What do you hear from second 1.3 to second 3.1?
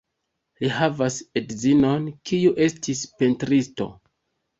edzinon, kiu estis